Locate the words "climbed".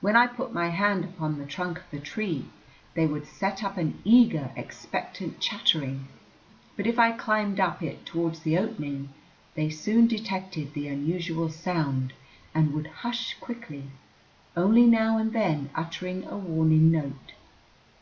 7.12-7.60